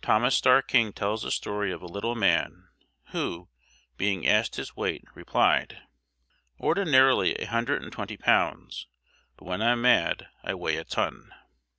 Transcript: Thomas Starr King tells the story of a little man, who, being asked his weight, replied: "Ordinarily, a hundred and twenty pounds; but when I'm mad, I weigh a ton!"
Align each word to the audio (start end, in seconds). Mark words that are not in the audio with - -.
Thomas 0.00 0.34
Starr 0.34 0.62
King 0.62 0.94
tells 0.94 1.24
the 1.24 1.30
story 1.30 1.70
of 1.72 1.82
a 1.82 1.86
little 1.86 2.14
man, 2.14 2.68
who, 3.08 3.50
being 3.98 4.26
asked 4.26 4.56
his 4.56 4.74
weight, 4.74 5.04
replied: 5.14 5.82
"Ordinarily, 6.58 7.34
a 7.34 7.44
hundred 7.44 7.82
and 7.82 7.92
twenty 7.92 8.16
pounds; 8.16 8.86
but 9.36 9.44
when 9.44 9.60
I'm 9.60 9.82
mad, 9.82 10.28
I 10.42 10.54
weigh 10.54 10.76
a 10.78 10.84
ton!" 10.84 11.34